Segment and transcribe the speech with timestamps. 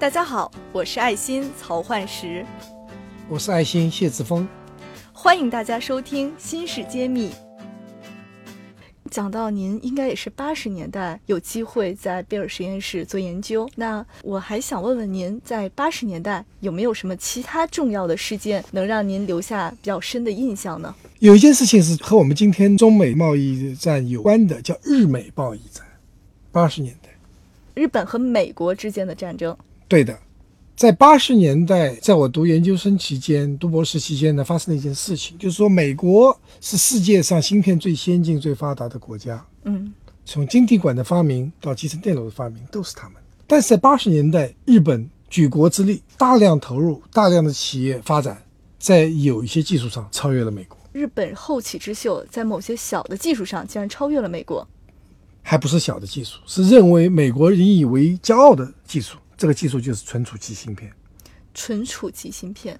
[0.00, 2.46] 大家好，我是爱心曹焕石，
[3.28, 4.46] 我是爱心谢志峰，
[5.12, 7.30] 欢迎大家收听《新事揭秘》。
[9.10, 20.94] 讲到您应该也是八十年代有机会在贝尔实验室做研究，那我还想问问您，在八十年代有没有什么其他重要的事件能让您留下比较深的印象呢？
[21.18, 25.84] 有一件事情是和我们今天中美贸易战有关的，叫日美贸易战。
[26.52, 27.10] 八十年代，
[27.74, 29.56] 日本和美国之间的战争。
[29.88, 30.16] 对的，
[30.76, 39.42] 在八十年代，在我读研究生期间、读博士期间呢，发生了一件事情，就是说美国是世界上芯片最先进、最发达的国家。
[39.64, 39.90] 嗯，
[40.26, 43.14] 从晶体管的发明到集成电路的发明，都是他们。
[43.46, 48.42] 但是在八十年代，日本举国之力，大量投入，大量的企业发展，
[48.78, 50.76] 在有一些技术上超越了美国。
[50.92, 54.68] 日本后起之秀在某些小的技术上竟然超越了美国，
[55.42, 59.16] 还不是小的技术，是认为美国引以为骄傲的技术。
[59.38, 60.92] 这个技术就是存储器芯片。
[61.54, 62.78] 存储器芯片，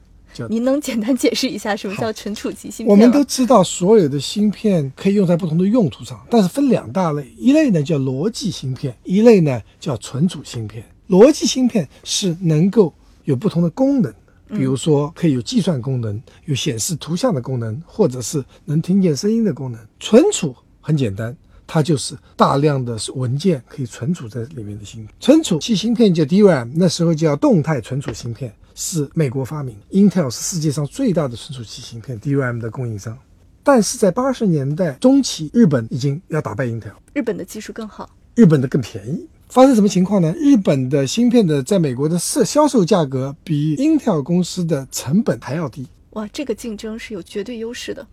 [0.51, 2.89] 您能简单解释一下什么叫存储器芯片？
[2.89, 10.85] 我们都知道，所有的芯片可以用在不同的用途上，但是分两大类，一类呢叫逻辑芯片，一类呢叫存储芯片。
[11.09, 12.93] 逻辑芯片是能够
[13.25, 14.13] 有不同的功能，
[14.49, 19.81] 比如说可以有计算功能，有显示图像的功能，或者是能听见声音的功能。
[20.01, 21.37] 存储很简单。
[21.69, 29.77] 它就是大量的文件可以存储在里面的芯片，存储器芯片叫 DRAM，那时候叫动态存储芯片，是美国发明。
[29.91, 33.17] Intel 是世界上最大的存储器芯片 DRAM 的供应商，
[33.63, 39.29] 但是在八十年代中期，日本已经要打败 Intel，日本的技术更好，日本的更便宜。
[39.51, 40.35] 发生什么情况呢？
[40.39, 45.87] 日本的芯片的在美国的市销售价格比 Intel 公司的成本还要低。
[46.11, 48.07] 哇，这个竞争是有绝对优势的。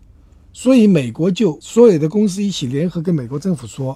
[0.57, 3.95] 所以美国就所有的公司一起联合跟美国政府说，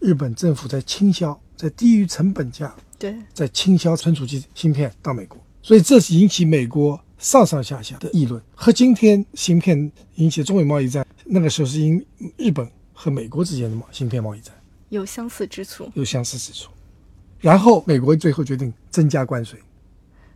[0.00, 12.04] 日本政府在倾销，在低于成本价，对，在倾销存储器芯片到美国，所以这是引起美国上上下下的议论，和今天芯片引起中美贸易战，那个时候是因
[12.36, 14.52] 日本和美国之间的贸芯片贸易战。
[14.88, 16.72] 有相似之处，有相似之处，
[17.38, 19.56] 然后美国最后决定增加关税，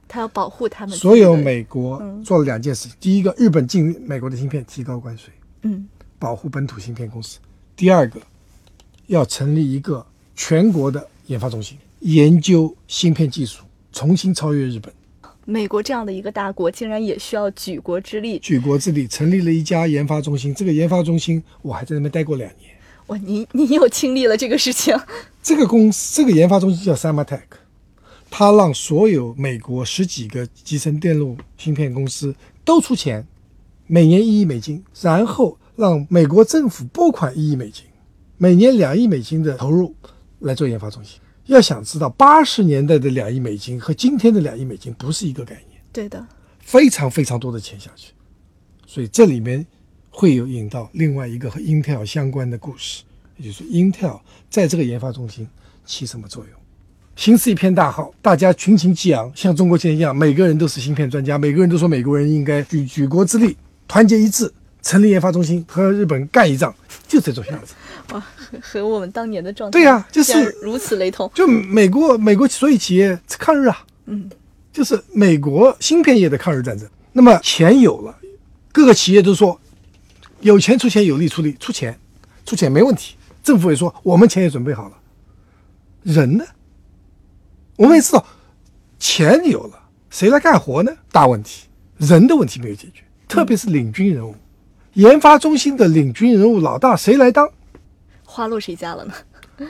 [0.06, 5.32] 他要保护他们所有美国做了两件事，第一个，日本进美国的芯片提高关税。
[5.66, 5.88] 嗯，
[6.18, 7.38] 保护本土芯片公司。
[7.74, 8.20] 第二个，
[9.08, 10.06] 要成立一个
[10.36, 14.92] 全国的研发中心，研究芯片技术，重新超越日本。
[15.44, 18.38] 美国这样的一个大国，竟然也需要举国之力。
[18.38, 22.70] 举国之力成立了一家研发中心，这个研发中心我还在那边待过两年。
[23.08, 24.96] 哇，你你又经历了这个事情。
[25.42, 27.40] 这个公司，这个研发中心叫 Samatech，
[28.30, 32.34] 它让所有美国十几个集成电路芯片公司
[32.64, 33.26] 都出钱。
[33.88, 37.84] 每年一亿美金，然后让美国政府拨款一亿美金，
[38.36, 39.94] 每年两亿美金的投入
[40.40, 41.20] 来做研发中心。
[41.44, 46.26] 要想知道八十年代的两亿美金和今天的两亿美金不是一个概念，对的，
[46.58, 48.12] 非常非常多的钱下去，
[48.84, 49.64] 所以这里面
[50.10, 53.04] 会有引到另外一个和 Intel 相关的故事，
[53.36, 54.18] 也就是 Intel
[54.50, 55.46] 在这个研发中心
[55.84, 56.52] 起什么作用。
[57.14, 63.56] 形势一片大好，大家群情激昂，像中国现在一样，每个人都是芯片专家，每个人都说美国人应该举举国之力。
[63.88, 64.52] 团结一致，
[64.82, 66.74] 成立研发中心，和日本干一仗，
[67.06, 67.74] 就这种样子。
[68.12, 71.30] 哇，和和我们当年的状态对呀，就是如此雷同。
[71.34, 74.30] 就美国，美国所有企业抗日啊，嗯，
[74.72, 76.88] 就是美国芯片业的抗日战争。
[77.12, 78.16] 那么钱有了，
[78.72, 79.60] 各个企业都说
[80.40, 81.98] 有钱出钱，有力出力，出钱
[82.44, 83.16] 出钱没问题。
[83.42, 84.96] 政府也说我们钱也准备好了。
[86.02, 86.44] 人呢？
[87.76, 88.26] 我们也知道，
[88.98, 89.78] 钱有了，
[90.10, 90.92] 谁来干活呢？
[91.10, 91.64] 大问题。
[91.98, 94.34] 人的问题没有解决，特别是领军人物，
[94.94, 97.48] 研发中心的领军人物老大谁来当？
[98.24, 99.14] 花落谁家了呢？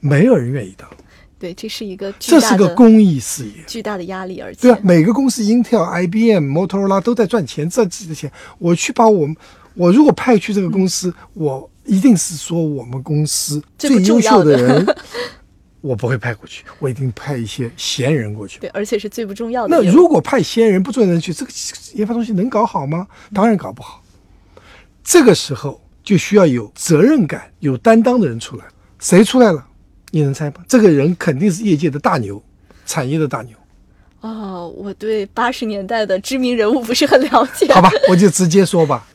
[0.00, 0.88] 没有人愿意当。
[1.38, 8.30] 对，这是一个这是个公益事业，巨大的压力，而且对啊，每个公司，Intel、IBM、摩托罗拉都在赚钱，赚自己的钱。
[8.58, 9.36] 我去把我们，
[9.74, 14.86] 我如果派去这个公司，我一定是说我们公司最优秀的人。
[15.88, 18.60] 我不会派过去，我一定派一些闲人过去。
[18.60, 19.74] 对，而且是最不重要的。
[19.74, 21.50] 那如果派闲人不重要的人去，这个
[21.94, 23.06] 研发中心能搞好吗？
[23.32, 24.02] 当然搞不好。
[25.02, 28.64] 这个时候就需要有责任感、有担当的人出来。
[28.98, 29.66] 谁出来了？
[30.10, 30.56] 你能猜吗？
[30.68, 32.42] 这个人肯定是业界的大牛，
[32.84, 33.56] 产业的大牛。
[34.20, 37.66] 哦，我对八十年代的知名人物不是很了解。
[37.72, 39.08] 好吧，我就直接说吧。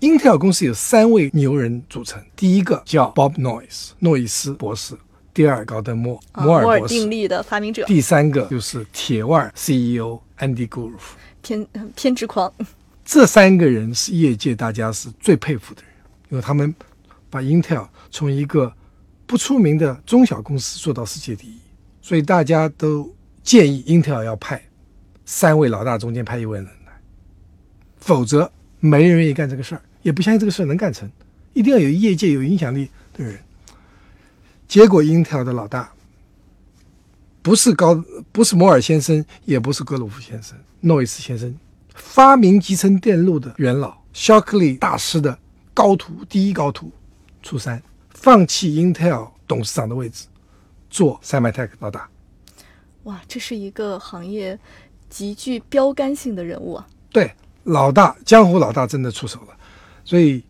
[0.00, 4.94] 英特尔公司有三位牛人组成，第一个叫 Bob Noyce，诺伊斯博士。
[5.34, 7.84] 第二，高登摩摩尔定律的发明者。
[7.86, 10.92] 第三个就是铁腕 CEO Andy Grove，
[11.42, 11.66] 偏
[11.96, 12.50] 偏执狂。
[13.04, 15.90] 这三个人是业界大家是最佩服的人，
[16.30, 16.72] 因为他们
[17.28, 18.72] 把 Intel 从一个
[19.26, 21.58] 不出名的中小公司做到世界第一，
[22.00, 24.62] 所以大家都建议 Intel 要派
[25.26, 26.92] 三位老大中间派一位人来，
[27.98, 31.10] 否则没人愿意干这个事儿，也不相信这个事儿能干成，
[31.54, 33.36] 一定要有业界有影响力的人。
[34.66, 35.92] 结果，Intel 的老大
[37.42, 38.02] 不是高，
[38.32, 41.54] 不是摩尔先生，也不是格鲁夫先生，诺伊斯先生，
[41.94, 45.38] 发明集成电路的元老，肖克利大师的
[45.72, 46.90] 高徒，第一高徒，
[47.42, 47.80] 初三，
[48.10, 50.26] 放弃 Intel 董事长的位置，
[50.88, 52.08] 做 Symantec 老大。
[53.04, 54.58] 哇，这是一个行业
[55.10, 56.88] 极具标杆性的人物啊！
[57.12, 57.30] 对，
[57.64, 59.56] 老大，江湖老大真的出手了，
[60.04, 60.42] 所以。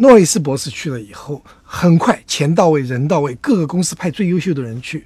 [0.00, 5.04] 诺伊斯博士去了以后，很快钱到位，人到位，各个公司派最优秀的人去，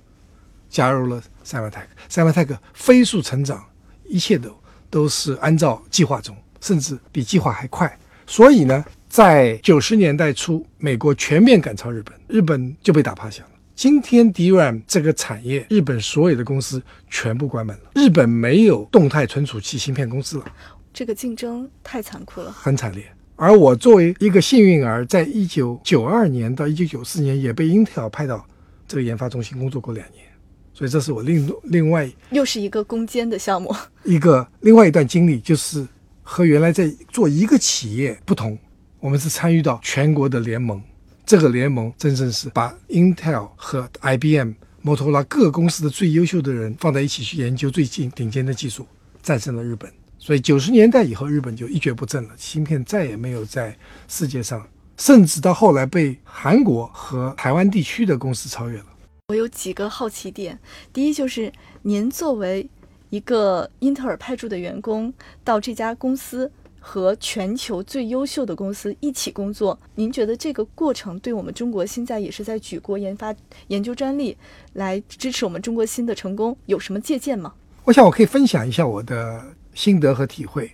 [0.68, 1.88] 加入了赛万泰克。
[2.10, 3.64] 赛万泰克飞速成长，
[4.04, 4.54] 一切都
[4.90, 7.98] 都是按照计划中，甚至比计划还快。
[8.26, 13.48] 所以呢，在九十年代初，美国全面赶超日本，日本就被打趴下了。
[13.74, 20.44] 今天 DRAM 这个产业，日本所有的公司全部关门了，日本没有动态存储器芯片公司了。
[20.92, 23.10] 这个竞争太残酷了，很惨烈。
[23.42, 28.46] 而我作为一个幸运儿，在一九九二年到一九九四年也被 Intel 派到
[28.86, 30.24] 这个研发中心工作过两年，
[30.72, 33.74] 所以这是我另另外又是一个攻坚的项目，
[34.04, 35.84] 一个另外一段经历，就是
[36.22, 38.56] 和原来在做一个企业不同，
[39.00, 40.80] 我们是参与到全国的联盟，
[41.26, 44.52] 这个联盟真正是把 Intel 和 IBM、
[44.82, 48.86] 摩托罗拉各公司的最优秀的人放在一起去研究最近顶尖的技术，
[49.20, 49.90] 战胜了日本。
[50.24, 53.76] 所以九十年代以后，日本就一蹶不振了，芯片再也没有在
[54.06, 54.64] 世界上，
[54.96, 58.86] 甚至到后来被韩国和台湾地区的公司超越了。
[59.30, 60.56] 我有几个好奇点，
[60.92, 61.52] 第一就是
[61.82, 62.70] 您作为
[63.10, 66.48] 一个英特尔派驻的员工，到这家公司
[66.78, 73.34] 和全球最优秀的公司一起工作，您觉得这个过程对我们中国现在也是在举国研发
[73.66, 74.36] 研究专利，
[74.74, 77.52] 来支持我们中国新的成功，有什么借鉴吗？
[77.82, 79.42] 我想我可以分享一下我的。
[79.74, 80.70] 心得和体会，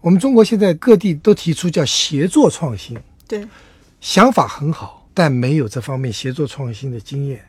[0.00, 2.98] 我们中国现在各地都提出叫协作创新，
[3.28, 3.46] 对，
[4.00, 7.44] 想法很好，但没有这方面协作创新的经验。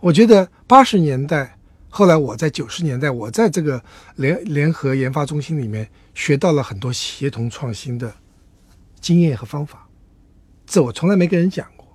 [0.00, 1.58] 我觉得八十年代，
[1.88, 3.82] 后来我在九十年代，我在这个
[4.16, 8.14] 联联合研发中心里面学到了很多协同创新的
[9.00, 9.86] 经验和方法，
[10.66, 11.86] 这我从来没跟人讲过，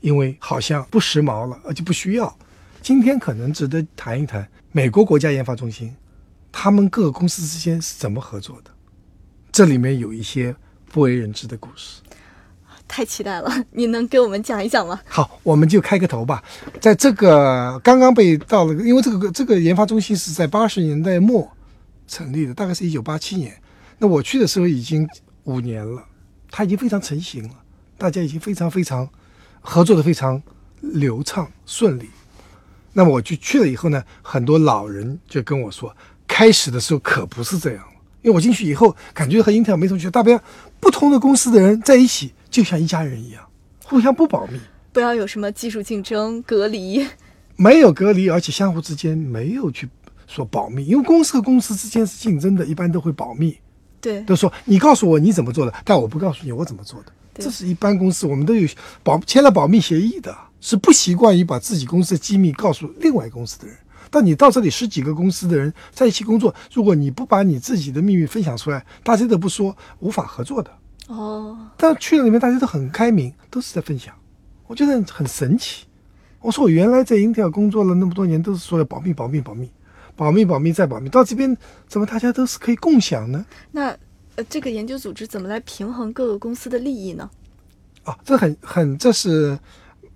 [0.00, 2.38] 因为好像不时髦了，而且不需要。
[2.82, 5.94] 今天可能值得谈一谈美国国家研发中心。
[6.52, 8.70] 他们各个公司之间是怎么合作的？
[9.52, 10.54] 这里面有一些
[10.92, 12.00] 不为人知的故事，
[12.86, 13.64] 太期待了！
[13.72, 15.00] 你能给我们讲一讲吗？
[15.06, 16.42] 好，我们就开个头吧。
[16.80, 21.50] 在这个刚刚被到了，因为这个这个研发中心是在八十年代末
[22.06, 23.60] 成立的，大概是一九八七年。
[23.98, 25.08] 那我去的时候已经
[25.44, 26.04] 五年了，
[26.50, 27.54] 它已经非常成型了，
[27.98, 29.08] 大家已经非常非常
[29.60, 30.40] 合作的非常
[30.80, 32.08] 流畅顺利。
[32.92, 35.94] 那么我就去了以后呢，很多老人就跟我说。
[36.40, 37.84] 开始的时候可不是这样
[38.22, 40.42] 因为我进去以后感觉和英特尔没什么区别，大不了
[40.80, 43.46] 不同的公司的人在一起就像一家人一样，
[43.84, 44.58] 互相不保密，
[44.90, 47.06] 不要有什么技术竞争隔离，
[47.56, 49.86] 没有隔离，而且相互之间没有去
[50.26, 53.58] 说保密，因为公司和公司之间是竞争的，一般都会保密，
[54.00, 58.66] 对，都说你告诉我你怎么做的，但我不告诉你我怎么做的，这是一般公司我们都有
[59.02, 63.76] 保签了保密协议的，是不习惯于把自己公司的机密告诉另外公司的人。
[64.10, 70.70] 但你到这里十几个公司的人在一起工作，如果你不把你自己的秘密分享出来，大家都不说，无法合作的。
[71.06, 71.56] 哦。
[71.76, 74.14] 但去了里面，大家都很开明，都是在分享，
[74.66, 75.86] 我觉得很神奇。
[76.40, 79.70] 我说我原来在 Intel 工作了那么多年，都是说要保密、保密、保密、
[80.16, 81.56] 保密、保密再保密，到这边
[81.86, 83.46] 怎么大家都是可以共享呢？
[83.70, 83.96] 那
[84.36, 87.30] 呃，这个研究组织怎么来平衡各个公司的利益呢？
[88.02, 89.58] 啊，这很很这是。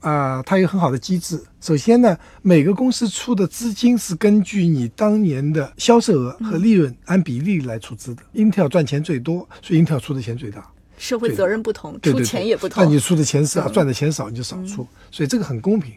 [0.05, 1.43] 啊，它有很好的机制。
[1.63, 8.23] 首先呢，每个公司出的资金是根据你当年的销售额和利润按比例来出资的。
[8.35, 10.71] Intel 赚钱最多，所以 Intel 出的钱最大。
[10.99, 12.85] 社会责任不同，出钱也不同。
[12.85, 15.95] 那你出的钱少，赚的钱少，你就少出，所以这个很公平。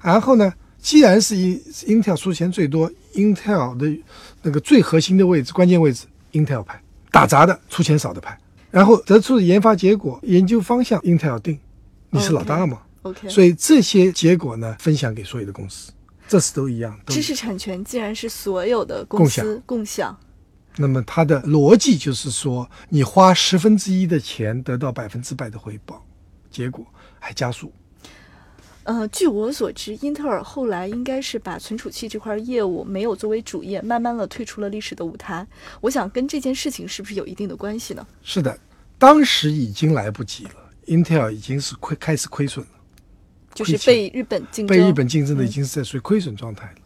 [0.00, 3.98] 然后呢，既然是 Intel 出钱最多，Intel 的
[4.40, 8.38] 那个最核心的位置、关键位置，Intel 派打杂的出钱少的派，
[8.70, 11.58] 然后得出的研发结果、研究方向，Intel 定，
[12.10, 12.78] 你是老大嘛？
[13.28, 15.92] 所以这些结果呢，分享给所有的公司，
[16.26, 16.98] 这是都一样。
[17.06, 20.18] 知识产权既然是所有的公司共享，
[20.76, 26.04] 那么它的逻辑就是说，你花十分之一的钱得到百分之百的回报，
[26.50, 26.86] 结果
[27.18, 27.72] 还加速。
[28.84, 35.46] 呃，据我所知，英特尔后来应该是把存储器这块业务没有作为主业，慢慢的退出了历史的舞台。
[35.82, 38.06] 我想跟这件事情是不是有一定的关系呢？
[38.22, 38.58] 是的，
[38.96, 40.52] 当时已经来不及了
[40.86, 42.72] ，Intel 已经是亏开始亏损了。
[43.54, 46.76] 就是被日本竞争，被日本竞争的已经是在属于亏损状态了，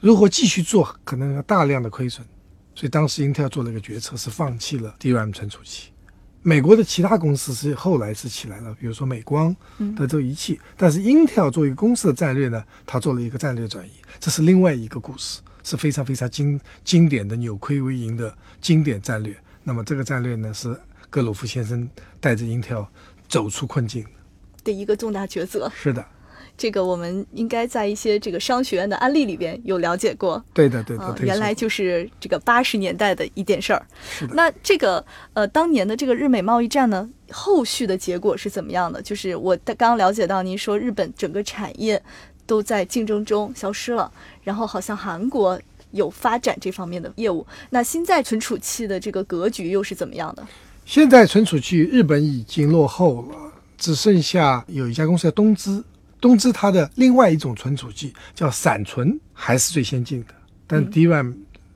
[0.00, 2.26] 如果继续做，可能要大量的亏损。
[2.74, 5.90] 所以当时英特尔做了一个决策，是放弃了 DRAM 存储器。
[6.40, 9.54] 美国的其他公司是后来是起来了，比如说美光、
[9.94, 19.36] 德州仪器，但是英特尔作为一个公司的战略呢，它做了一个战略转移，这是另外一个故事，是非常非常经经典的扭亏为盈的经典战略。
[19.62, 20.74] 那么这个战略呢，是
[21.10, 21.88] 格鲁夫先生
[22.18, 22.86] 带着英特尔
[23.28, 24.02] 走出困境。
[24.02, 24.10] 的
[24.70, 25.72] 一个重大抉择。
[25.74, 26.04] 是的。
[26.54, 30.40] 这个我们应该在一些这个商学院的案例里边有了解过。
[30.52, 33.84] 对的，对的，原来就是这个八十年代的一件事儿。
[34.06, 34.34] 是的。
[34.34, 35.02] 那这个
[35.32, 39.00] 呃，当年的这个日美贸易战呢，后续的结果是怎么样的？
[39.00, 42.00] 就是我刚刚了解到您说日本整个产业
[42.46, 44.12] 都在竞争中消失了，
[44.44, 45.58] 然后好像韩国
[45.92, 47.44] 有发展这方面的业务。
[47.70, 50.46] 那现在存储器的这个格局又是怎么样的？
[50.84, 53.51] 现在存储器日本已经落后了，
[53.82, 55.82] 只剩下有一家公司叫东芝。
[56.20, 60.28] 东芝它的另外一种存储器叫闪存，还是最先进的，
[60.68, 61.34] 但 DRAM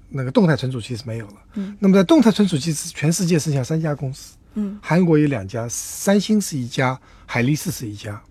[0.09, 1.35] 那个动态存储器是没有了。
[1.55, 4.37] 嗯，那么在动态存储器是全世界剩下三家公司。
[4.55, 6.97] 嗯，韩国有两家，三星是一家，
[7.27, 8.23] 海力士是一家，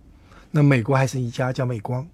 [0.52, 2.08] 那美国还剩一家叫美光，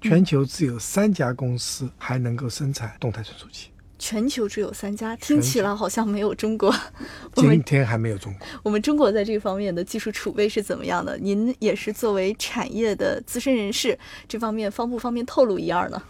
[0.00, 3.70] 全球只有三家公司还能够生产动态存储器。
[3.98, 6.74] 全球只有三家，听起来好像没有中国。
[7.34, 8.46] 今天还没有中国。
[8.62, 11.16] 我们中国在这方面的技术储备是怎么样的？
[11.18, 13.98] 您也是作为产业的资深人士，
[14.28, 16.02] 这方面方不方便透露一二呢？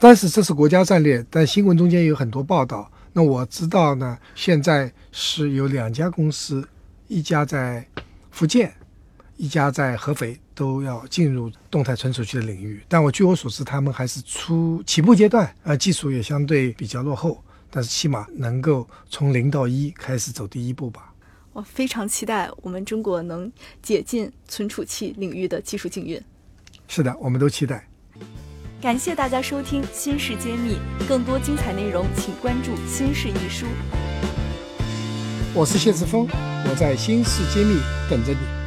[0.00, 2.90] 但是这是国家战略，但新闻中间有很多报道。
[3.12, 6.66] 那我知道呢，现在是有两家公司，
[7.08, 7.86] 一家在
[8.30, 8.72] 福建。
[9.36, 21.12] 一家在合肥都要进入动态存储器的领域，但我据我所知，他们还是初起步阶段，呃，技术也相对比较落后，但是起码能够从零到一开始走第一步吧。
[21.52, 23.50] 我非常期待我们中国能
[23.82, 26.22] 解禁存储器领域的技术禁运。
[26.88, 27.88] 是的，我们都期待。
[28.80, 30.76] 感谢大家收听《新事揭秘》，
[31.08, 33.66] 更多精彩内容请关注《新事一书》。
[35.54, 36.26] 我是谢志峰，
[36.68, 37.74] 我在《新事揭秘》
[38.10, 38.61] 等着你。